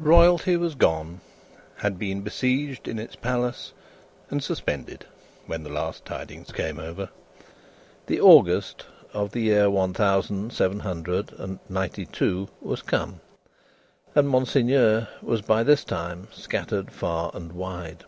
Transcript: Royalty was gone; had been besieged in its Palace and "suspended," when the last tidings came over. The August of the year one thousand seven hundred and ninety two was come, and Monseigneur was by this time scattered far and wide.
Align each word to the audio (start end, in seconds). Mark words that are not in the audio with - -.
Royalty 0.00 0.56
was 0.56 0.74
gone; 0.74 1.20
had 1.76 2.00
been 2.00 2.22
besieged 2.22 2.88
in 2.88 2.98
its 2.98 3.14
Palace 3.14 3.72
and 4.28 4.42
"suspended," 4.42 5.06
when 5.46 5.62
the 5.62 5.70
last 5.70 6.04
tidings 6.04 6.50
came 6.50 6.80
over. 6.80 7.10
The 8.06 8.20
August 8.20 8.86
of 9.12 9.30
the 9.30 9.42
year 9.42 9.70
one 9.70 9.94
thousand 9.94 10.52
seven 10.52 10.80
hundred 10.80 11.32
and 11.38 11.60
ninety 11.68 12.06
two 12.06 12.48
was 12.60 12.82
come, 12.82 13.20
and 14.16 14.28
Monseigneur 14.28 15.06
was 15.22 15.42
by 15.42 15.62
this 15.62 15.84
time 15.84 16.26
scattered 16.32 16.90
far 16.90 17.30
and 17.32 17.52
wide. 17.52 18.02